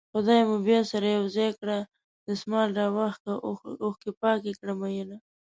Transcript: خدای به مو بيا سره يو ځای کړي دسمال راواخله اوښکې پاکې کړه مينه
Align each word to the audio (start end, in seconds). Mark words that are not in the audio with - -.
خدای 0.13 0.39
به 0.47 0.49
مو 0.49 0.57
بيا 0.67 0.81
سره 0.91 1.07
يو 1.17 1.25
ځای 1.35 1.49
کړي 1.59 1.79
دسمال 2.27 2.69
راواخله 2.79 3.33
اوښکې 3.83 4.11
پاکې 4.21 4.51
کړه 4.59 4.73
مينه 4.81 5.17